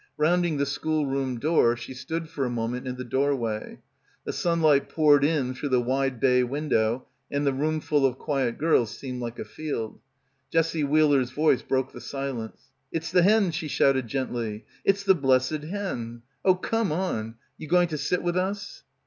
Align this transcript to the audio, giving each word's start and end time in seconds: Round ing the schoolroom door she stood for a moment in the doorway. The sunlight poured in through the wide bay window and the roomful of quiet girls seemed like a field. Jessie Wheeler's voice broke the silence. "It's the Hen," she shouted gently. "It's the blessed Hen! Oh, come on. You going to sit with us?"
Round 0.17 0.43
ing 0.47 0.57
the 0.57 0.65
schoolroom 0.65 1.37
door 1.39 1.77
she 1.77 1.93
stood 1.93 2.27
for 2.27 2.43
a 2.43 2.49
moment 2.49 2.87
in 2.87 2.95
the 2.95 3.03
doorway. 3.03 3.77
The 4.25 4.33
sunlight 4.33 4.89
poured 4.89 5.23
in 5.23 5.53
through 5.53 5.69
the 5.69 5.79
wide 5.79 6.19
bay 6.19 6.41
window 6.43 7.05
and 7.29 7.45
the 7.45 7.53
roomful 7.53 8.03
of 8.07 8.17
quiet 8.17 8.57
girls 8.57 8.89
seemed 8.97 9.21
like 9.21 9.37
a 9.37 9.45
field. 9.45 9.99
Jessie 10.49 10.83
Wheeler's 10.83 11.29
voice 11.29 11.61
broke 11.61 11.91
the 11.93 12.01
silence. 12.01 12.71
"It's 12.91 13.11
the 13.11 13.21
Hen," 13.21 13.51
she 13.51 13.67
shouted 13.67 14.07
gently. 14.07 14.65
"It's 14.83 15.03
the 15.03 15.13
blessed 15.13 15.65
Hen! 15.65 16.23
Oh, 16.43 16.55
come 16.55 16.91
on. 16.91 17.35
You 17.59 17.67
going 17.67 17.89
to 17.89 17.97
sit 17.99 18.23
with 18.23 18.35
us?" 18.35 18.81